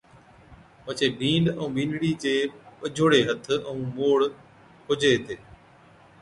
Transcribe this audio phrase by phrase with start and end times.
[0.83, 2.33] پڇي بِينڏَ ائُون بِينڏڙِي چي
[2.79, 4.19] ٻجھوڙي ھٿ ائُون موڙ
[4.85, 5.35] کوجي ھِتي